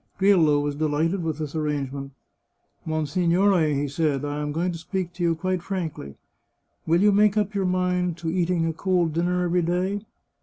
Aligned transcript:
Grillo 0.17 0.59
was 0.59 0.73
delighted 0.73 1.21
with 1.21 1.37
this 1.37 1.55
arrangement." 1.55 2.11
Monsignore," 2.87 3.61
he 3.67 3.87
said," 3.87 4.25
I 4.25 4.39
am 4.41 4.51
going 4.51 4.71
to 4.71 4.79
speak 4.79 5.13
to 5.13 5.23
you 5.23 5.35
quite 5.35 5.61
frankly. 5.61 6.15
Will 6.87 7.01
you 7.01 7.11
make 7.11 7.37
up 7.37 7.53
your 7.53 7.65
mind 7.67 8.17
to 8.17 8.31
eating 8.31 8.65
a 8.65 8.73
cold 8.73 9.13
dinner 9.13 9.43
every 9.45 9.61
day? 9.61 10.01